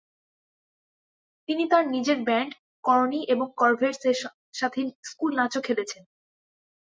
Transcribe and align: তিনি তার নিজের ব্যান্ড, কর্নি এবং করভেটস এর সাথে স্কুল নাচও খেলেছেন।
তিনি 1.49 1.63
তার 1.71 1.83
নিজের 1.87 2.19
ব্যান্ড, 2.23 2.51
কর্নি 2.83 3.21
এবং 3.33 3.47
করভেটস 3.57 4.03
এর 4.05 4.17
সাথে 4.53 4.79
স্কুল 5.09 5.31
নাচও 5.39 5.61
খেলেছেন। 5.67 6.03